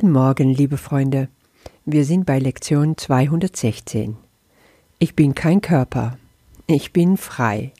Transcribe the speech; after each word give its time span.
Guten 0.00 0.12
Morgen, 0.12 0.54
liebe 0.54 0.76
Freunde. 0.76 1.28
Wir 1.84 2.04
sind 2.04 2.24
bei 2.24 2.38
Lektion 2.38 2.96
216. 2.96 4.16
Ich 5.00 5.16
bin 5.16 5.34
kein 5.34 5.60
Körper. 5.60 6.18
Ich 6.68 6.92
bin 6.92 7.16
frei. 7.16 7.72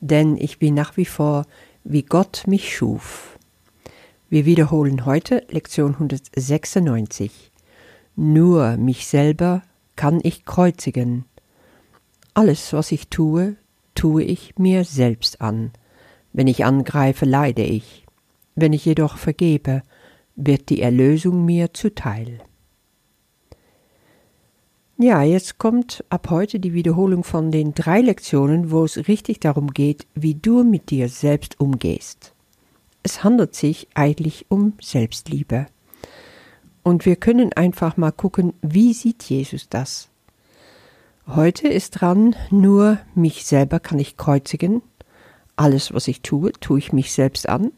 Denn 0.00 0.36
ich 0.36 0.58
bin 0.58 0.74
nach 0.74 0.96
wie 0.96 1.04
vor, 1.04 1.46
wie 1.84 2.02
Gott 2.02 2.48
mich 2.48 2.76
schuf. 2.76 3.38
Wir 4.28 4.44
wiederholen 4.44 5.06
heute 5.06 5.46
Lektion 5.50 5.92
196. 5.92 7.52
Nur 8.16 8.76
mich 8.76 9.06
selber 9.06 9.62
kann 9.94 10.18
ich 10.24 10.44
kreuzigen. 10.44 11.26
Alles, 12.34 12.72
was 12.72 12.90
ich 12.90 13.06
tue, 13.06 13.54
tue 13.94 14.24
ich 14.24 14.58
mir 14.58 14.82
selbst 14.82 15.40
an. 15.40 15.70
Wenn 16.32 16.48
ich 16.48 16.64
angreife, 16.64 17.24
leide 17.24 17.62
ich. 17.62 18.04
Wenn 18.56 18.72
ich 18.72 18.84
jedoch 18.84 19.16
vergebe, 19.16 19.82
wird 20.36 20.68
die 20.68 20.82
Erlösung 20.82 21.44
mir 21.44 21.72
zuteil. 21.74 22.40
Ja, 24.98 25.22
jetzt 25.22 25.58
kommt 25.58 26.04
ab 26.10 26.30
heute 26.30 26.60
die 26.60 26.74
Wiederholung 26.74 27.24
von 27.24 27.50
den 27.50 27.74
drei 27.74 28.00
Lektionen, 28.00 28.70
wo 28.70 28.84
es 28.84 29.08
richtig 29.08 29.40
darum 29.40 29.72
geht, 29.72 30.06
wie 30.14 30.34
du 30.34 30.62
mit 30.62 30.90
dir 30.90 31.08
selbst 31.08 31.58
umgehst. 31.58 32.34
Es 33.02 33.24
handelt 33.24 33.56
sich 33.56 33.88
eigentlich 33.94 34.46
um 34.48 34.74
Selbstliebe. 34.80 35.66
Und 36.84 37.04
wir 37.04 37.16
können 37.16 37.52
einfach 37.52 37.96
mal 37.96 38.12
gucken, 38.12 38.54
wie 38.62 38.92
sieht 38.92 39.24
Jesus 39.24 39.68
das? 39.68 40.08
Heute 41.26 41.68
ist 41.68 42.00
dran, 42.00 42.36
nur 42.50 42.98
mich 43.14 43.44
selber 43.44 43.80
kann 43.80 43.98
ich 43.98 44.16
kreuzigen. 44.16 44.82
Alles, 45.56 45.92
was 45.92 46.06
ich 46.08 46.22
tue, 46.22 46.52
tue 46.52 46.78
ich 46.78 46.92
mich 46.92 47.12
selbst 47.12 47.48
an. 47.48 47.72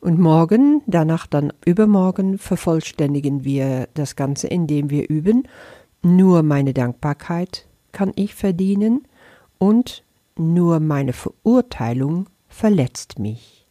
Und 0.00 0.18
morgen, 0.18 0.82
danach 0.86 1.26
dann 1.26 1.52
übermorgen, 1.64 2.38
vervollständigen 2.38 3.44
wir 3.44 3.88
das 3.94 4.16
Ganze, 4.16 4.46
indem 4.46 4.90
wir 4.90 5.08
üben, 5.08 5.48
nur 6.02 6.42
meine 6.42 6.74
Dankbarkeit 6.74 7.66
kann 7.92 8.12
ich 8.14 8.34
verdienen 8.34 9.06
und 9.58 10.04
nur 10.36 10.78
meine 10.80 11.12
Verurteilung 11.12 12.26
verletzt 12.48 13.18
mich. 13.18 13.66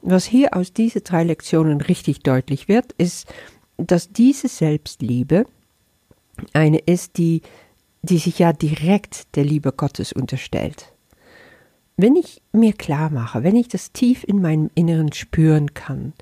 Was 0.00 0.24
hier 0.24 0.56
aus 0.56 0.72
diesen 0.72 1.04
drei 1.04 1.24
Lektionen 1.24 1.80
richtig 1.80 2.20
deutlich 2.20 2.66
wird, 2.68 2.92
ist, 2.92 3.32
dass 3.76 4.12
diese 4.12 4.48
Selbstliebe 4.48 5.46
eine 6.52 6.78
ist, 6.78 7.18
die, 7.18 7.42
die 8.02 8.18
sich 8.18 8.38
ja 8.38 8.52
direkt 8.52 9.36
der 9.36 9.44
Liebe 9.44 9.72
Gottes 9.72 10.12
unterstellt. 10.12 10.92
Wenn 12.02 12.16
ich 12.16 12.42
mir 12.50 12.72
klar 12.72 13.10
mache, 13.10 13.44
wenn 13.44 13.54
ich 13.54 13.68
das 13.68 13.92
tief 13.92 14.24
in 14.24 14.42
meinem 14.42 14.70
Inneren 14.74 15.12
spüren 15.12 15.72
kann, 15.72 16.14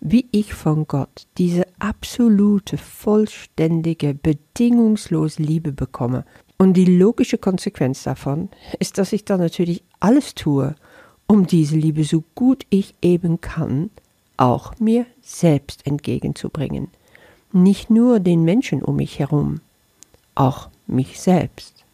wie 0.00 0.24
ich 0.30 0.54
von 0.54 0.86
Gott 0.86 1.26
diese 1.36 1.66
absolute, 1.78 2.78
vollständige, 2.78 4.14
bedingungslose 4.14 5.42
Liebe 5.42 5.72
bekomme, 5.72 6.24
und 6.56 6.72
die 6.72 6.86
logische 6.86 7.36
Konsequenz 7.36 8.04
davon 8.04 8.48
ist, 8.78 8.96
dass 8.96 9.12
ich 9.12 9.26
dann 9.26 9.40
natürlich 9.40 9.82
alles 10.00 10.34
tue, 10.34 10.74
um 11.26 11.46
diese 11.46 11.76
Liebe 11.76 12.04
so 12.04 12.24
gut 12.34 12.64
ich 12.70 12.94
eben 13.02 13.42
kann, 13.42 13.90
auch 14.38 14.78
mir 14.78 15.04
selbst 15.20 15.86
entgegenzubringen. 15.86 16.88
Nicht 17.52 17.90
nur 17.90 18.20
den 18.20 18.42
Menschen 18.42 18.82
um 18.82 18.96
mich 18.96 19.18
herum, 19.18 19.60
auch 20.34 20.70
mich 20.86 21.20
selbst. 21.20 21.84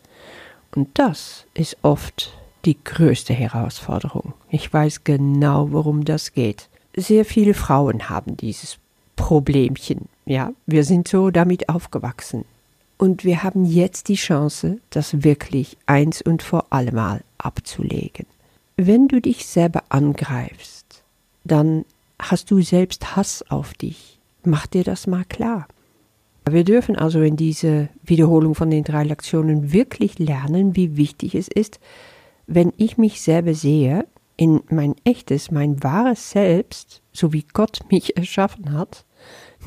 Und 0.77 0.91
das 0.95 1.45
ist 1.55 1.77
oft 1.83 2.33
die 2.65 2.83
größte 2.83 3.35
Herausforderung. 3.35 4.35
Ich 4.51 4.73
weiß 4.73 5.05
genau, 5.05 5.73
worum 5.73 6.05
das 6.05 6.33
geht. 6.33 6.69
Sehr 6.97 7.25
viele 7.25 7.55
Frauen 7.55 8.09
haben 8.09 8.37
dieses 8.37 8.79
Problemchen. 9.17 10.09
Ja, 10.27 10.53
wir 10.67 10.85
sind 10.85 11.09
so 11.09 11.31
damit 11.31 11.69
aufgewachsen. 11.69 12.45
Und 12.99 13.25
wir 13.25 13.43
haben 13.43 13.65
jetzt 13.65 14.09
die 14.09 14.15
Chance, 14.15 14.79
das 14.91 15.25
wirklich 15.25 15.77
eins 15.87 16.23
und 16.23 16.43
vor 16.43 16.67
allemal 16.71 17.23
abzulegen. 17.39 18.27
Wenn 18.77 19.09
du 19.09 19.21
dich 19.21 19.47
selber 19.47 19.83
angreifst, 19.89 21.03
dann 21.45 21.85
hast 22.21 22.51
du 22.51 22.63
selbst 22.63 23.17
Hass 23.17 23.45
auf 23.49 23.75
dich. 23.75 24.19
Mach 24.45 24.67
dir 24.67 24.85
das 24.85 25.07
mal 25.07 25.25
klar. 25.25 25.67
Wir 26.49 26.65
dürfen 26.65 26.97
also 26.97 27.21
in 27.23 27.37
diese 27.37 27.89
Wiederholung 28.05 28.55
von 28.55 28.71
den 28.71 28.85
drei 28.85 29.05
Lektionen 29.05 29.73
wirklich 29.73 30.19
lernen, 30.19 30.75
wie 30.75 30.97
wichtig 30.97 31.35
es 31.35 31.49
ist, 31.49 31.79
wenn 32.47 32.73
ich 32.77 32.99
mich 32.99 33.21
selber 33.21 33.55
sehe, 33.55 34.07
in 34.37 34.63
mein 34.71 34.95
echtes, 35.05 35.51
mein 35.51 35.83
wahres 35.83 36.31
Selbst, 36.31 37.03
so 37.13 37.33
wie 37.33 37.45
Gott 37.53 37.81
mich 37.91 38.17
erschaffen 38.17 38.73
hat, 38.73 39.05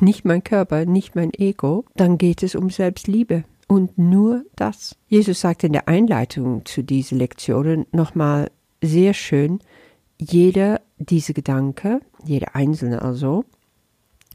nicht 0.00 0.24
mein 0.24 0.44
Körper, 0.44 0.84
nicht 0.84 1.14
mein 1.14 1.32
Ego, 1.32 1.84
dann 1.94 2.18
geht 2.18 2.42
es 2.42 2.54
um 2.54 2.70
Selbstliebe. 2.70 3.44
Und 3.68 3.98
nur 3.98 4.44
das. 4.54 4.96
Jesus 5.08 5.40
sagt 5.40 5.64
in 5.64 5.72
der 5.72 5.88
Einleitung 5.88 6.64
zu 6.66 6.82
diesen 6.82 7.18
Lektionen 7.18 7.86
nochmal 7.90 8.50
sehr 8.82 9.14
schön, 9.14 9.60
jeder 10.18 10.80
diese 10.98 11.34
Gedanke, 11.34 12.00
jeder 12.24 12.54
einzelne 12.54 13.02
also, 13.02 13.44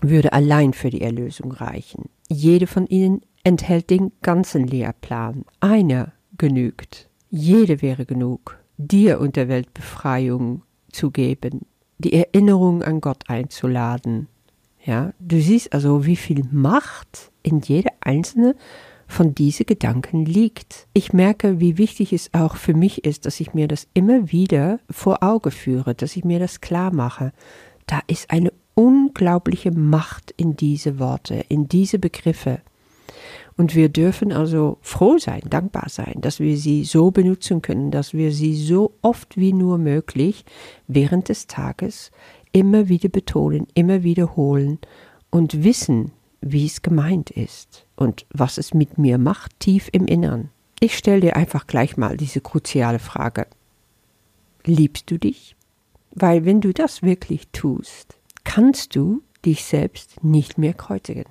würde 0.02 0.34
allein 0.34 0.74
für 0.74 0.90
die 0.90 1.02
Erlösung 1.02 1.52
reichen. 1.52 2.10
Jede 2.28 2.68
von 2.68 2.88
ihnen 2.88 3.22
enthält 3.44 3.90
den 3.90 4.12
ganzen 4.22 4.68
Lehrplan. 4.68 5.46
Einer 5.60 6.14
genügt. 6.38 7.11
Jede 7.34 7.82
wäre 7.82 8.06
genug, 8.06 8.60
dir 8.78 9.22
und 9.22 9.38
der 9.38 9.48
Welt 9.48 9.74
Befreiung 9.74 10.64
zu 10.92 11.12
geben, 11.12 11.62
die 11.98 12.12
Erinnerung 12.12 12.84
an 12.84 13.00
Gott 13.00 13.24
einzuladen. 13.30 14.28
Ja, 14.84 15.14
du 15.20 15.40
siehst 15.40 15.72
also, 15.72 16.06
wie 16.06 16.18
viel 16.18 16.44
Macht 16.52 17.32
in 17.42 17.62
jeder 17.62 17.92
einzelne 18.02 18.56
von 19.08 19.34
diesen 19.34 19.66
Gedanken 19.66 20.26
liegt. 20.26 20.88
Ich 20.92 21.14
merke, 21.14 21.62
wie 21.62 21.78
wichtig 21.78 22.12
es 22.12 22.34
auch 22.34 22.58
für 22.58 22.74
mich 22.74 23.06
ist, 23.06 23.26
dass 23.26 23.40
ich 23.40 23.54
mir 23.54 23.70
das 23.70 23.88
immer 23.94 24.34
wieder 24.34 24.82
vor 24.90 25.24
Auge 25.24 25.52
führe, 25.52 25.96
dass 25.96 26.18
ich 26.18 26.26
mir 26.26 26.40
das 26.40 26.60
klar 26.60 26.94
mache. 26.94 27.32
Da 27.88 28.02
ist 28.08 28.30
eine 28.30 28.52
unglaubliche 28.74 29.72
Macht 29.72 30.32
in 30.36 30.58
diese 30.58 31.00
Worte, 31.00 31.46
in 31.48 31.70
diese 31.70 31.98
Begriffe. 31.98 32.60
Und 33.58 33.76
wir 33.76 33.90
dürfen 33.90 34.32
also 34.32 34.78
froh 34.82 35.18
sein, 35.18 35.42
dankbar 35.50 35.88
sein, 35.90 36.16
dass 36.22 36.40
wir 36.40 36.58
sie 36.58 36.84
so 36.84 37.12
benutzen 37.12 37.62
können, 37.62 37.92
dass 37.92 38.14
wir 38.14 38.32
sie 38.32 38.56
so 38.56 38.94
oft 39.02 39.38
wie 39.38 39.54
nur 39.54 39.78
möglich 39.78 40.46
während 40.88 41.30
des 41.30 41.48
Tages 41.48 42.12
immer 42.52 42.88
wieder 42.90 43.10
betonen, 43.10 43.68
immer 43.74 44.04
wiederholen 44.04 44.80
und 45.30 45.64
wissen, 45.64 46.12
wie 46.42 46.66
es 46.66 46.82
gemeint 46.82 47.30
ist 47.30 47.86
und 47.96 48.26
was 48.32 48.58
es 48.58 48.74
mit 48.74 48.98
mir 48.98 49.18
macht, 49.18 49.60
tief 49.60 49.90
im 49.92 50.08
Innern. 50.08 50.50
Ich 50.80 50.98
stelle 50.98 51.22
dir 51.22 51.36
einfach 51.36 51.68
gleich 51.68 51.98
mal 51.98 52.18
diese 52.18 52.42
kruziale 52.42 53.00
Frage. 53.00 53.46
Liebst 54.66 55.10
du 55.12 55.20
dich? 55.20 55.56
Weil 56.14 56.46
wenn 56.46 56.62
du 56.62 56.74
das 56.74 57.04
wirklich 57.04 57.48
tust, 57.54 58.18
kannst 58.44 58.96
du 58.96 59.22
dich 59.46 59.64
selbst 59.64 60.24
nicht 60.24 60.58
mehr 60.58 60.74
kreuzigen. 60.74 61.26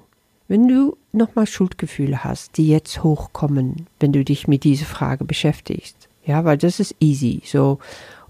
Wenn 0.48 0.68
du 0.68 0.96
nochmal 1.12 1.46
Schuldgefühle 1.46 2.24
hast, 2.24 2.56
die 2.56 2.68
jetzt 2.68 3.02
hochkommen, 3.02 3.86
wenn 3.98 4.12
du 4.12 4.24
dich 4.24 4.48
mit 4.48 4.64
dieser 4.64 4.86
Frage 4.86 5.24
beschäftigst, 5.24 6.08
ja, 6.24 6.44
weil 6.44 6.58
das 6.58 6.80
ist 6.80 6.94
easy, 7.00 7.42
so, 7.44 7.78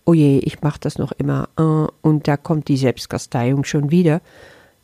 oh 0.04 0.14
je, 0.14 0.38
ich 0.38 0.62
mache 0.62 0.80
das 0.80 0.98
noch 0.98 1.12
immer, 1.12 1.48
äh, 1.56 2.06
und 2.06 2.28
da 2.28 2.36
kommt 2.36 2.68
die 2.68 2.76
Selbstkasteiung 2.76 3.64
schon 3.64 3.90
wieder, 3.90 4.20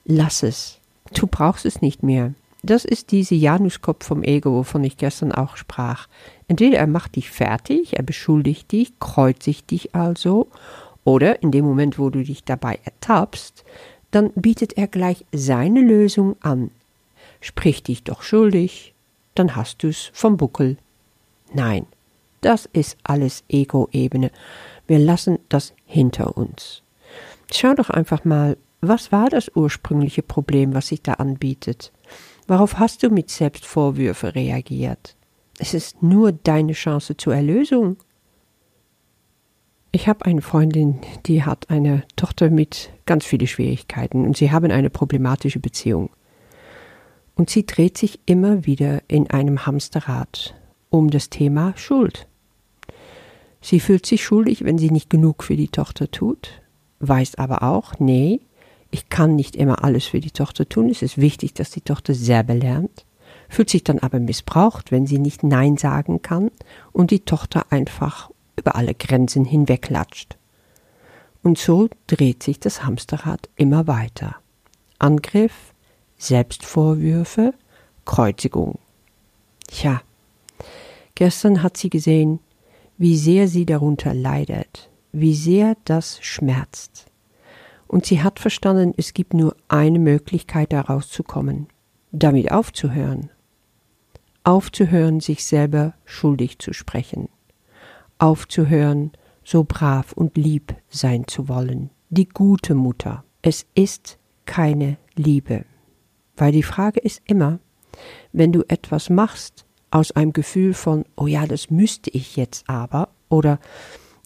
lass 0.05 0.43
es. 0.43 0.79
Du 1.15 1.27
brauchst 1.27 1.65
es 1.65 1.83
nicht 1.83 2.03
mehr. 2.03 2.35
Das 2.63 2.85
ist 2.85 3.13
diese 3.13 3.37
Januskopf 3.37 4.05
vom 4.05 4.25
Ego, 4.25 4.53
wovon 4.53 4.83
ich 4.83 4.97
gestern 4.97 5.31
auch 5.31 5.57
sprach. 5.57 6.09
Entweder 6.49 6.79
er 6.79 6.89
macht 6.89 7.15
dich 7.15 7.31
fertig, 7.31 7.97
er 7.97 8.03
beschuldigt 8.03 8.73
dich, 8.73 8.99
kreuzigt 8.99 9.71
dich 9.71 9.95
also, 9.95 10.49
oder 11.05 11.43
in 11.43 11.53
dem 11.53 11.65
Moment, 11.65 11.99
wo 11.99 12.11
du 12.11 12.25
dich 12.25 12.43
dabei 12.43 12.81
ertappst, 12.85 13.65
dann 14.11 14.31
bietet 14.35 14.77
er 14.77 14.89
gleich 14.89 15.25
seine 15.31 15.81
Lösung 15.81 16.35
an 16.41 16.71
sprich 17.41 17.83
dich 17.83 18.03
doch 18.05 18.23
schuldig, 18.23 18.95
dann 19.35 19.57
hast 19.57 19.83
du's 19.83 20.11
vom 20.13 20.37
Buckel. 20.37 20.77
Nein, 21.53 21.87
das 22.41 22.67
ist 22.67 22.97
alles 23.03 23.45
Ego-Ebene. 23.49 24.31
Wir 24.87 24.99
lassen 24.99 25.39
das 25.49 25.75
hinter 25.85 26.37
uns. 26.37 26.83
Schau 27.53 27.75
doch 27.75 27.91
einfach 27.91 28.25
mal, 28.25 28.57
was 28.81 29.13
war 29.13 29.31
das 29.31 29.51
ursprüngliche 29.55 30.23
Problem, 30.23 30.75
was 30.75 30.89
sich 30.89 31.03
da 31.03 31.15
anbietet? 31.15 31.93
Worauf 32.47 32.79
hast 32.79 33.03
du 33.03 33.11
mit 33.11 33.31
Selbstvorwürfe 33.31 34.35
reagiert? 34.35 35.17
Es 35.59 35.75
ist 35.75 36.03
nur 36.03 36.33
deine 36.33 36.73
Chance 36.73 37.17
zur 37.17 37.35
Erlösung. 37.35 37.97
Ich 39.91 40.09
habe 40.09 40.27
eine 40.27 40.43
Freundin, 40.43 41.01
die 41.25 41.45
hat 41.45 41.71
eine 41.71 42.05
Tochter 42.17 42.51
mit 42.51 42.91
ganz 43.07 43.25
vielen 43.25 43.47
Schwierigkeiten 43.47 44.27
und 44.27 44.37
sie 44.37 44.53
haben 44.53 44.71
eine 44.71 44.91
problematische 44.91 45.59
Beziehung 45.59 46.11
und 47.37 47.49
sie 47.51 47.65
dreht 47.65 47.97
sich 47.97 48.19
immer 48.27 48.67
wieder 48.67 49.03
in 49.07 49.31
einem 49.31 49.65
Hamsterrad 49.67 50.55
um 50.91 51.11
das 51.11 51.31
Thema 51.31 51.75
Schuld. 51.77 52.27
Sie 53.61 53.81
fühlt 53.81 54.07
sich 54.07 54.25
schuldig, 54.25 54.65
wenn 54.65 54.79
sie 54.79 54.91
nicht 54.91 55.11
genug 55.11 55.45
für 55.45 55.57
die 55.57 55.69
Tochter 55.69 56.11
tut, 56.11 56.63
weiß 57.01 57.37
aber 57.37 57.63
auch, 57.63 57.95
nee, 57.99 58.41
Ich 58.91 59.09
kann 59.09 59.35
nicht 59.37 59.57
immer 59.57 59.85
alles 59.85 60.05
für 60.07 60.21
die 60.21 60.31
Tochter 60.31 60.69
tun. 60.69 60.89
Es 60.89 61.03
ist 61.03 61.19
wichtig, 61.19 61.55
dass 61.55 61.71
die 61.71 61.81
Tochter 61.81 62.15
selber 62.15 62.55
lernt, 62.55 63.05
fühlt 63.49 63.69
sich 63.69 63.85
dann 63.85 63.99
aber 63.99 64.21
missbraucht, 64.21 64.91
wenn 64.91 65.07
sie 65.07 65.19
nicht 65.19 65.43
Nein 65.43 65.77
sagen 65.77 66.23
kann 66.23 66.51
und 66.93 67.11
die 67.11 67.21
Tochter 67.21 67.67
einfach 67.71 68.31
über 68.57 68.77
alle 68.77 68.95
Grenzen 68.95 69.45
hinweglatscht. 69.45 70.39
Und 71.43 71.59
so 71.59 71.89
dreht 72.07 72.43
sich 72.43 72.59
das 72.59 72.85
Hamsterrad 72.85 73.49
immer 73.57 73.87
weiter. 73.87 74.37
Angriff, 74.99 75.75
Selbstvorwürfe, 76.19 77.55
Kreuzigung. 78.05 78.79
Tja, 79.67 80.03
gestern 81.15 81.63
hat 81.63 81.77
sie 81.77 81.91
gesehen, 81.91 82.41
wie 82.99 83.17
sehr 83.17 83.49
sie 83.49 83.67
darunter 83.67 84.15
leidet, 84.15 84.91
wie 85.13 85.35
sehr 85.35 85.77
das 85.85 86.19
schmerzt. 86.23 87.07
Und 87.87 88.07
sie 88.07 88.23
hat 88.23 88.41
verstanden, 88.41 88.95
es 88.97 89.15
gibt 89.15 89.35
nur 89.35 89.57
eine 89.69 89.99
Möglichkeit, 89.99 90.73
da 90.73 90.81
rauszukommen, 90.81 91.69
damit 92.13 92.51
aufzuhören. 92.51 93.31
Aufzuhören, 94.45 95.21
sich 95.21 95.45
selber 95.45 95.95
schuldig 96.05 96.59
zu 96.59 96.73
sprechen. 96.73 97.29
Aufzuhören, 98.19 99.13
so 99.45 99.65
brav 99.65 100.13
und 100.13 100.37
lieb 100.37 100.75
sein 100.89 101.27
zu 101.27 101.49
wollen. 101.49 101.91
Die 102.09 102.29
gute 102.29 102.75
Mutter. 102.75 103.25
Es 103.43 103.67
ist 103.75 104.19
keine 104.45 104.97
Liebe. 105.15 105.65
Weil 106.37 106.53
die 106.53 106.63
Frage 106.63 107.01
ist 107.01 107.23
immer, 107.25 107.59
wenn 108.33 108.53
du 108.53 108.63
etwas 108.69 109.11
machst 109.11 109.65
aus 109.91 110.13
einem 110.13 110.33
Gefühl 110.33 110.75
von, 110.75 111.05
oh 111.17 111.27
ja, 111.27 111.47
das 111.47 111.71
müsste 111.71 112.11
ich 112.11 112.37
jetzt 112.37 112.69
aber, 112.69 113.09
oder 113.29 113.59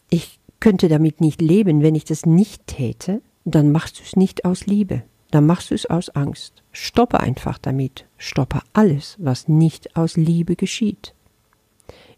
ich 0.08 0.40
könnte 0.58 0.88
damit 0.88 1.20
nicht 1.20 1.40
leben, 1.40 1.82
wenn 1.82 1.94
ich 1.94 2.04
das 2.04 2.26
nicht 2.26 2.66
täte, 2.66 3.22
dann 3.44 3.72
machst 3.72 3.98
du 3.98 4.02
es 4.02 4.16
nicht 4.16 4.44
aus 4.44 4.66
Liebe, 4.66 5.02
dann 5.30 5.46
machst 5.46 5.70
du 5.70 5.74
es 5.74 5.86
aus 5.86 6.10
Angst. 6.10 6.62
Stoppe 6.72 7.20
einfach 7.20 7.58
damit, 7.58 8.06
stoppe 8.16 8.60
alles, 8.72 9.16
was 9.18 9.48
nicht 9.48 9.96
aus 9.96 10.16
Liebe 10.16 10.56
geschieht. 10.56 11.14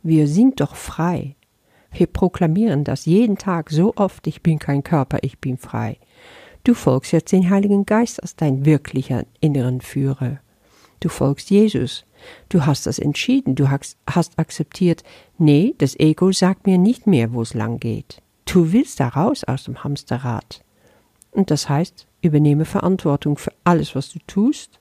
Wir 0.03 0.27
sind 0.27 0.61
doch 0.61 0.75
frei. 0.75 1.37
Wir 1.93 2.07
proklamieren 2.07 2.85
das 2.85 3.05
jeden 3.05 3.37
Tag 3.37 3.71
so 3.71 3.93
oft, 3.97 4.27
ich 4.27 4.43
bin 4.43 4.59
kein 4.59 4.83
Körper, 4.83 5.19
ich 5.23 5.39
bin 5.39 5.59
frei. 5.59 5.99
Du 6.65 6.75
folgst 6.75 7.13
jetzt 7.13 7.33
den 7.33 7.51
Heiligen 7.51 7.87
Geist 7.87 8.23
als 8.23 8.37
dein 8.37 8.65
wirklicher 8.65 9.25
inneren 9.41 9.81
Führer. 9.81 10.39
Du 11.01 11.09
folgst 11.09 11.51
Jesus. 11.51 12.05
Du 12.49 12.65
hast 12.65 12.87
das 12.87 13.01
entschieden. 13.01 13.57
Du 13.57 13.69
hast, 13.69 13.97
akzeptiert, 14.37 15.03
nee, 15.39 15.75
das 15.79 15.99
Ego 15.99 16.31
sagt 16.31 16.67
mir 16.67 16.79
nicht 16.79 17.09
mehr, 17.09 17.33
wo 17.33 17.43
es 17.43 17.55
lang 17.55 17.81
geht. 17.81 18.23
Du 18.45 18.73
willst 18.73 19.01
da 19.01 19.09
raus 19.09 19.43
aus 19.43 19.65
dem 19.65 19.83
Hamsterrad. 19.83 20.63
Und 21.33 21.51
das 21.51 21.69
heißt, 21.69 22.07
übernehme 22.21 22.65
Verantwortung 22.65 23.39
für 23.39 23.53
alles, 23.65 23.97
was 23.97 24.11
du 24.11 24.21
tust. 24.29 24.79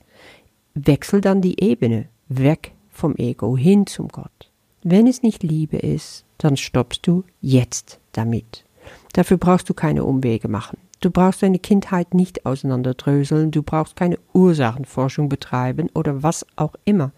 Wechsel 0.75 1.19
dann 1.19 1.41
die 1.41 1.63
Ebene 1.63 2.09
weg 2.27 2.73
vom 2.91 3.15
Ego 3.15 3.57
hin 3.57 3.87
zum 3.87 4.07
Gott. 4.09 4.51
Wenn 4.83 5.07
es 5.07 5.23
nicht 5.23 5.41
Liebe 5.41 5.77
ist, 5.77 6.25
dann 6.37 6.57
stoppst 6.57 7.07
du 7.07 7.23
jetzt 7.39 7.99
damit. 8.11 8.65
Dafür 9.13 9.37
brauchst 9.37 9.69
du 9.69 9.73
keine 9.73 10.03
Umwege 10.03 10.47
machen. 10.47 10.77
Du 11.01 11.09
brauchst 11.09 11.41
deine 11.41 11.59
Kindheit 11.59 12.13
nicht 12.13 12.45
auseinanderdröseln, 12.45 13.49
du 13.49 13.63
brauchst 13.63 13.95
keine 13.95 14.19
Ursachenforschung 14.33 15.29
betreiben 15.29 15.89
oder 15.95 16.21
was 16.21 16.45
auch 16.55 16.75
immer. 16.85 17.11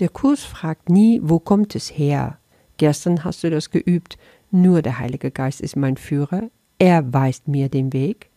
Der 0.00 0.08
Kurs 0.08 0.42
fragt 0.42 0.90
nie, 0.90 1.20
wo 1.22 1.38
kommt 1.38 1.76
es 1.76 1.96
her? 1.96 2.38
Gestern 2.76 3.22
hast 3.24 3.44
du 3.44 3.50
das 3.50 3.70
geübt, 3.70 4.18
nur 4.50 4.82
der 4.82 4.98
Heilige 4.98 5.30
Geist 5.30 5.60
ist 5.60 5.76
mein 5.76 5.96
Führer, 5.96 6.50
er 6.78 7.12
weist 7.12 7.46
mir 7.46 7.68
den 7.68 7.92
Weg. 7.92 8.30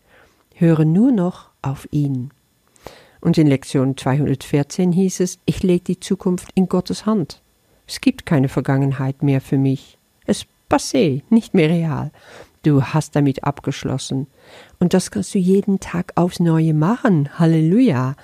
Höre 0.53 0.85
nur 0.85 1.12
noch 1.12 1.50
auf 1.62 1.88
ihn. 1.91 2.31
Und 3.19 3.38
in 3.38 3.47
Lektion 3.47 3.97
214 3.97 4.91
hieß 4.91 5.21
es, 5.21 5.39
ich 5.45 5.63
lege 5.63 5.83
die 5.83 6.00
Zukunft 6.00 6.50
in 6.53 6.69
Gottes 6.69 7.06
Hand. 7.07 7.41
Es 7.88 8.00
gibt 8.00 8.27
keine 8.27 8.47
Vergangenheit 8.47 9.23
mehr 9.23 9.41
für 9.41 9.57
mich. 9.57 9.97
Es 10.25 10.45
passé, 10.69 11.23
nicht 11.30 11.53
mehr 11.53 11.69
real. 11.69 12.12
Du 12.63 12.83
hast 12.83 13.15
damit 13.15 13.44
abgeschlossen. 13.44 14.27
Und 14.80 14.94
das 14.94 15.12
kannst 15.12 15.33
du 15.33 15.39
jeden 15.39 15.80
Tag 15.80 16.13
aufs 16.15 16.39
Neue 16.39 16.74
machen. 16.74 17.39
Halleluja. 17.39 18.15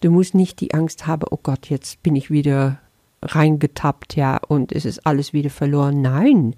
Du 0.00 0.10
musst 0.10 0.34
nicht 0.34 0.60
die 0.60 0.74
Angst 0.74 1.06
haben, 1.06 1.24
oh 1.30 1.38
Gott, 1.42 1.70
jetzt 1.70 2.02
bin 2.02 2.16
ich 2.16 2.30
wieder 2.30 2.78
reingetappt, 3.22 4.14
ja, 4.16 4.38
und 4.48 4.72
es 4.72 4.84
ist 4.84 5.06
alles 5.06 5.32
wieder 5.32 5.50
verloren. 5.50 6.02
Nein. 6.02 6.54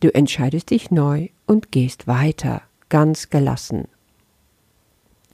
Du 0.00 0.12
entscheidest 0.12 0.70
dich 0.70 0.90
neu 0.90 1.28
und 1.46 1.70
gehst 1.70 2.06
weiter, 2.06 2.62
ganz 2.88 3.30
gelassen. 3.30 3.86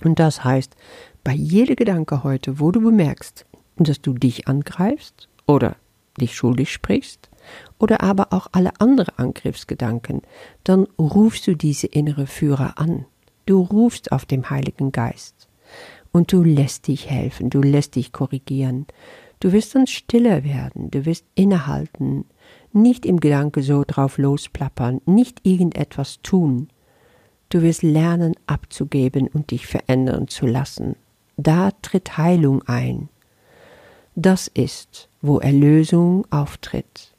Und 0.05 0.19
das 0.19 0.45
heißt, 0.45 0.77
bei 1.25 1.33
jedem 1.33 1.77
Gedanke 1.77 2.23
heute, 2.23 2.61
wo 2.61 2.71
du 2.71 2.81
bemerkst, 2.81 3.47
dass 3.77 4.00
du 4.00 4.12
dich 4.12 4.47
angreifst 4.47 5.29
oder 5.47 5.77
dich 6.21 6.35
schuldig 6.35 6.73
sprichst, 6.73 7.27
oder 7.79 8.02
aber 8.02 8.32
auch 8.32 8.49
alle 8.52 8.73
anderen 8.81 9.17
Angriffsgedanken, 9.17 10.23
dann 10.64 10.87
rufst 10.99 11.46
du 11.46 11.55
diese 11.55 11.87
innere 11.87 12.26
Führer 12.26 12.75
an. 12.79 13.06
Du 13.46 13.61
rufst 13.61 14.12
auf 14.12 14.26
dem 14.26 14.50
Heiligen 14.50 14.93
Geist. 14.93 15.49
Und 16.12 16.32
du 16.32 16.43
lässt 16.43 16.88
dich 16.88 17.11
helfen, 17.11 17.50
du 17.50 17.61
lässt 17.61 17.96
dich 17.96 18.12
korrigieren. 18.12 18.87
Du 19.40 19.52
wirst 19.52 19.75
dann 19.75 19.87
stiller 19.87 20.43
werden, 20.43 20.90
du 20.90 21.05
wirst 21.05 21.25
innehalten, 21.35 22.25
nicht 22.73 23.06
im 23.06 23.20
Gedanke 23.20 23.62
so 23.62 23.85
drauf 23.87 24.19
losplappern, 24.19 25.00
nicht 25.06 25.40
irgendetwas 25.44 26.20
tun. 26.23 26.69
Du 27.49 27.62
wirst 27.62 27.82
lernen 27.82 28.35
abzugeben 28.46 29.29
und 29.29 29.50
dich 29.50 29.67
verändern 29.67 30.29
zu 30.29 30.46
lassen. 30.46 30.96
Da 31.37 31.70
tritt 31.82 32.19
Heilung 32.19 32.62
ein. 32.67 33.08
Das 34.17 34.49
ist, 34.49 35.08
wo 35.23 35.38
Erlösung 35.38 36.26
auftritt. 36.31 37.14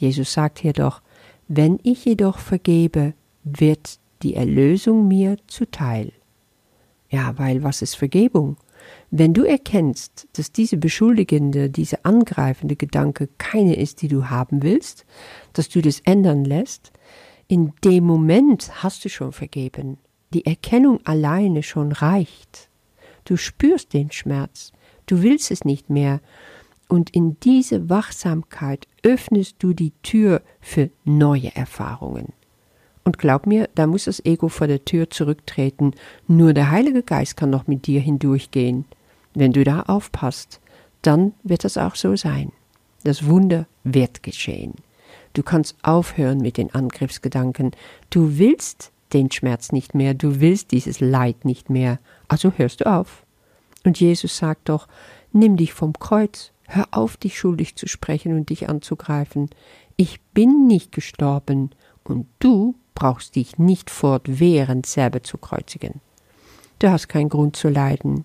Jesus 0.00 0.32
sagt 0.32 0.58
hier 0.58 0.72
doch, 0.72 1.02
wenn 1.46 1.78
ich 1.82 2.06
jedoch 2.06 2.38
vergebe, 2.38 3.12
wird 3.44 3.98
die 4.22 4.34
Erlösung 4.34 5.06
mir 5.08 5.36
zuteil. 5.46 6.12
Ja, 7.10 7.36
weil 7.38 7.62
was 7.62 7.82
ist 7.82 7.96
Vergebung? 7.96 8.56
Wenn 9.10 9.34
du 9.34 9.44
erkennst, 9.44 10.26
dass 10.32 10.52
diese 10.52 10.78
beschuldigende, 10.78 11.68
diese 11.68 12.06
angreifende 12.06 12.76
Gedanke 12.76 13.28
keine 13.36 13.76
ist, 13.76 14.00
die 14.00 14.08
du 14.08 14.30
haben 14.30 14.62
willst, 14.62 15.04
dass 15.52 15.68
du 15.68 15.82
das 15.82 16.00
ändern 16.00 16.46
lässt, 16.46 16.92
in 17.46 17.74
dem 17.84 18.04
Moment 18.04 18.82
hast 18.82 19.04
du 19.04 19.10
schon 19.10 19.32
vergeben. 19.32 19.98
Die 20.32 20.46
Erkennung 20.46 21.00
alleine 21.04 21.62
schon 21.62 21.92
reicht. 21.92 22.70
Du 23.24 23.36
spürst 23.36 23.92
den 23.92 24.10
Schmerz, 24.12 24.72
du 25.04 25.22
willst 25.22 25.50
es 25.50 25.66
nicht 25.66 25.90
mehr, 25.90 26.20
und 26.90 27.10
in 27.10 27.38
diese 27.40 27.88
Wachsamkeit 27.88 28.86
öffnest 29.02 29.56
du 29.60 29.72
die 29.72 29.92
Tür 30.02 30.42
für 30.60 30.90
neue 31.04 31.54
Erfahrungen. 31.54 32.32
Und 33.04 33.16
glaub 33.16 33.46
mir, 33.46 33.68
da 33.76 33.86
muss 33.86 34.04
das 34.04 34.24
Ego 34.24 34.48
vor 34.48 34.66
der 34.66 34.84
Tür 34.84 35.08
zurücktreten. 35.08 35.92
Nur 36.26 36.52
der 36.52 36.70
Heilige 36.70 37.02
Geist 37.02 37.36
kann 37.36 37.48
noch 37.48 37.66
mit 37.66 37.86
dir 37.86 38.00
hindurchgehen. 38.00 38.84
Wenn 39.34 39.52
du 39.52 39.64
da 39.64 39.82
aufpasst, 39.82 40.60
dann 41.02 41.32
wird 41.44 41.64
das 41.64 41.78
auch 41.78 41.94
so 41.94 42.16
sein. 42.16 42.52
Das 43.04 43.26
Wunder 43.26 43.66
wird 43.84 44.22
geschehen. 44.22 44.74
Du 45.32 45.42
kannst 45.42 45.76
aufhören 45.82 46.38
mit 46.38 46.56
den 46.56 46.74
Angriffsgedanken. 46.74 47.70
Du 48.10 48.36
willst 48.38 48.90
den 49.12 49.30
Schmerz 49.30 49.72
nicht 49.72 49.94
mehr, 49.94 50.14
du 50.14 50.40
willst 50.40 50.72
dieses 50.72 51.00
Leid 51.00 51.44
nicht 51.44 51.70
mehr. 51.70 52.00
Also 52.28 52.52
hörst 52.56 52.80
du 52.80 52.90
auf. 52.90 53.24
Und 53.84 53.98
Jesus 54.00 54.36
sagt 54.36 54.68
doch, 54.68 54.88
nimm 55.32 55.56
dich 55.56 55.72
vom 55.72 55.92
Kreuz 55.92 56.52
Hör 56.72 56.86
auf, 56.92 57.16
dich 57.16 57.36
schuldig 57.36 57.74
zu 57.74 57.88
sprechen 57.88 58.32
und 58.36 58.48
dich 58.48 58.68
anzugreifen. 58.68 59.50
Ich 59.96 60.20
bin 60.34 60.68
nicht 60.68 60.92
gestorben 60.92 61.70
und 62.04 62.28
du 62.38 62.76
brauchst 62.94 63.34
dich 63.34 63.58
nicht 63.58 63.90
fortwährend 63.90 64.86
selber 64.86 65.24
zu 65.24 65.36
kreuzigen. 65.36 66.00
Du 66.78 66.88
hast 66.88 67.08
keinen 67.08 67.28
Grund 67.28 67.56
zu 67.56 67.70
leiden. 67.70 68.24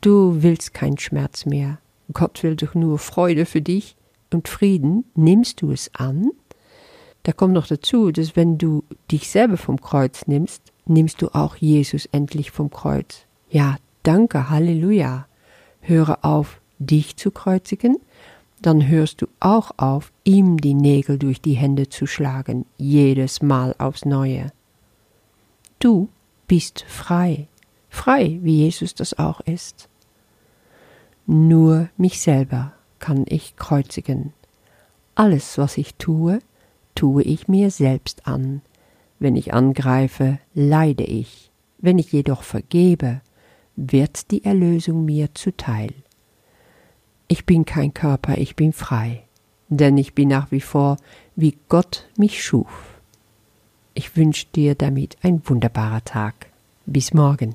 Du 0.00 0.42
willst 0.42 0.72
keinen 0.72 0.96
Schmerz 0.96 1.44
mehr. 1.44 1.78
Gott 2.14 2.42
will 2.42 2.56
doch 2.56 2.74
nur 2.74 2.98
Freude 2.98 3.44
für 3.44 3.60
dich 3.60 3.96
und 4.32 4.48
Frieden. 4.48 5.04
Nimmst 5.14 5.60
du 5.60 5.70
es 5.70 5.94
an? 5.94 6.30
Da 7.24 7.32
kommt 7.32 7.52
noch 7.52 7.66
dazu, 7.66 8.12
dass 8.12 8.34
wenn 8.34 8.56
du 8.56 8.82
dich 9.10 9.28
selber 9.28 9.58
vom 9.58 9.78
Kreuz 9.78 10.26
nimmst, 10.26 10.72
nimmst 10.86 11.20
du 11.20 11.34
auch 11.34 11.56
Jesus 11.56 12.06
endlich 12.12 12.50
vom 12.50 12.70
Kreuz. 12.70 13.26
Ja, 13.50 13.76
danke, 14.04 14.48
Halleluja. 14.48 15.26
Höre 15.82 16.24
auf, 16.24 16.57
dich 16.78 17.16
zu 17.16 17.30
kreuzigen, 17.30 17.98
dann 18.60 18.88
hörst 18.88 19.22
du 19.22 19.26
auch 19.40 19.70
auf, 19.76 20.12
ihm 20.24 20.58
die 20.58 20.74
Nägel 20.74 21.18
durch 21.18 21.40
die 21.40 21.54
Hände 21.54 21.88
zu 21.88 22.06
schlagen, 22.06 22.66
jedes 22.76 23.40
Mal 23.42 23.74
aufs 23.78 24.04
Neue. 24.04 24.52
Du 25.78 26.08
bist 26.48 26.84
frei, 26.88 27.46
frei, 27.88 28.38
wie 28.42 28.64
Jesus 28.64 28.94
das 28.94 29.18
auch 29.18 29.40
ist. 29.40 29.88
Nur 31.26 31.88
mich 31.96 32.20
selber 32.20 32.72
kann 32.98 33.24
ich 33.28 33.56
kreuzigen. 33.56 34.32
Alles, 35.14 35.58
was 35.58 35.76
ich 35.76 35.94
tue, 35.96 36.40
tue 36.94 37.22
ich 37.22 37.48
mir 37.48 37.70
selbst 37.70 38.26
an. 38.26 38.62
Wenn 39.18 39.36
ich 39.36 39.52
angreife, 39.54 40.38
leide 40.54 41.04
ich. 41.04 41.50
Wenn 41.78 41.98
ich 41.98 42.12
jedoch 42.12 42.42
vergebe, 42.42 43.20
wird 43.76 44.30
die 44.32 44.44
Erlösung 44.44 45.04
mir 45.04 45.34
zuteil. 45.34 45.92
Ich 47.30 47.44
bin 47.44 47.66
kein 47.66 47.92
Körper, 47.92 48.38
ich 48.38 48.56
bin 48.56 48.72
frei, 48.72 49.22
denn 49.68 49.98
ich 49.98 50.14
bin 50.14 50.28
nach 50.28 50.50
wie 50.50 50.62
vor, 50.62 50.96
wie 51.36 51.58
Gott 51.68 52.08
mich 52.16 52.42
schuf. 52.42 52.98
Ich 53.92 54.16
wünsche 54.16 54.46
dir 54.54 54.74
damit 54.74 55.18
ein 55.22 55.42
wunderbarer 55.44 56.02
Tag. 56.04 56.46
Bis 56.86 57.12
morgen. 57.12 57.54